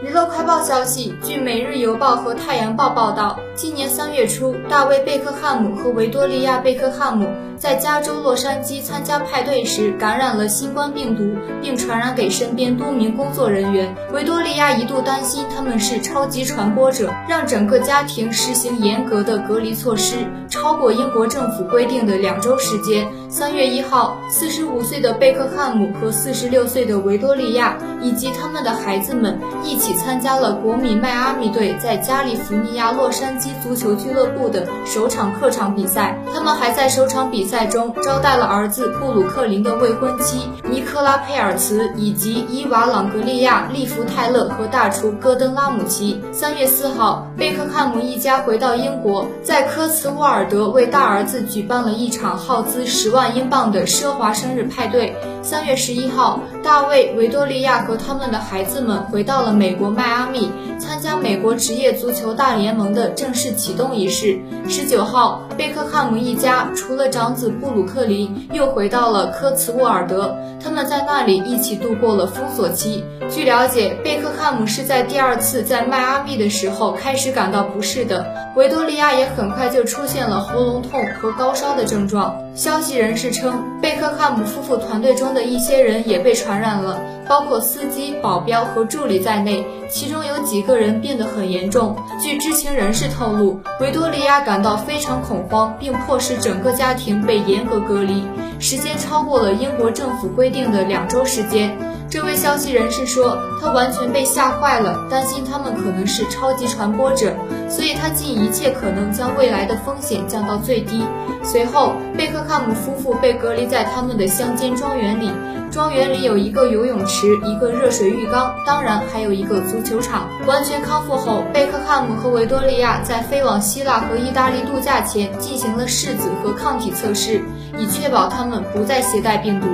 [0.00, 13.92] 娱乐快报消息，据《每日邮报》和《太阳报》报道，今年三月初，大卫·贝克汉姆和维多利亚·贝克汉姆在加州洛杉矶参加派对时感染了新冠病毒，并传染给身边多名工作人员。
[14.12, 23.06] 维多利亚一度担心他们是超级传播者，让整个家庭实行严格的隔离措施，超过英国政府规定的两周时间。
[23.28, 29.98] 三月一号，四十五岁的贝克汉姆和四十六岁的维多利亚以及他们的孩子们一起。
[29.98, 36.16] 参加了国米迈阿密队在加利福尼亚洛杉矶足球俱乐部的首场客场比赛。
[36.32, 46.20] 他们还在首场比赛中招待了儿子布鲁克林的未婚妻尼克拉佩尔茨，以及伊娃朗格利亚、利弗泰勒和大厨戈登拉姆齐。
[46.30, 55.16] 三月四号，贝克汉姆一家回到英国，在科茨沃尔德为大儿子举办了一场耗资十万英镑的奢华生日派对。
[55.42, 64.38] 三月十一号，大卫、维多利亚和他们的孩子们回到了美国迈阿密，参加美国职业足球大联盟的正式启动仪式。
[64.68, 73.02] 十九号，贝克汉姆一家除了长子布鲁克林，又回到了科茨沃尔德，他们在那里一起度过了封锁期。
[73.30, 82.36] 据了解，贝克汉姆是在第二次在迈阿密的时候开始感到不适的，维多利亚也很快就出现了喉咙痛和高烧的症状。
[82.54, 91.96] 消息人士称，贝克汉姆夫妇团队中的一些人也被传感染了，包括司机、保镖和助理在内，其中有几个人病得很严重。
[92.20, 98.24] 据知情人士透露，维多利亚感到非常恐慌，并迫使整个家庭被严格隔离，
[98.58, 101.78] 时间超过了英国政府规定的两周时间。
[102.10, 107.34] 这位消息人士说，他完全被吓坏了，担心他们可能是超级传播者，
[107.68, 111.04] 所以他尽一切可能将未来的风险降到最低。
[111.44, 115.30] 随后，贝克汉姆夫妇被隔离在他们的乡间庄园里，
[115.70, 120.28] 庄园里有一个游泳池、一个热水浴缸，当然还有一个足球场。
[120.46, 127.42] 完全康复后，贝克汉姆和维多利亚在飞往希腊和意大利度假前进行了拭子和抗体测试，
[127.78, 129.66] 以确保他们不再携带病毒。